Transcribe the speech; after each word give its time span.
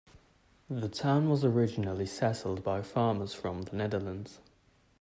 The 0.67 0.89
town 0.89 1.29
was 1.29 1.45
originally 1.45 2.07
settled 2.07 2.63
by 2.63 2.81
farmers 2.81 3.35
from 3.35 3.61
the 3.61 3.75
Netherlands. 3.75 4.39